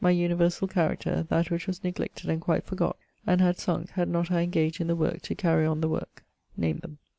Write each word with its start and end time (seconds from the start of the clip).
universall 0.09 0.67
character 0.67 1.27
<: 1.27 1.29
that> 1.29 1.51
which 1.51 1.67
was 1.67 1.83
neglected 1.83 2.27
and 2.27 2.41
quite 2.41 2.65
forgott 2.65 2.95
and 3.27 3.39
had 3.39 3.55
sunk 3.59 3.91
had 3.91 4.09
not 4.09 4.31
I 4.31 4.41
engaged 4.41 4.81
in 4.81 4.87
the 4.87 4.95
worke, 4.95 5.21
to 5.21 5.35
carry 5.35 5.67
on 5.67 5.79
the 5.81 5.89
worke 5.89 6.23
name 6.57 6.77
them. 6.79 6.97